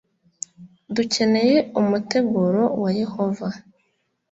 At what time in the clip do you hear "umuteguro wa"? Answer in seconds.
1.79-2.89